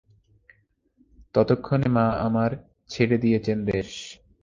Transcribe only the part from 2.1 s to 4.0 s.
আমার ছেড়ে গিয়েচেন দেশ?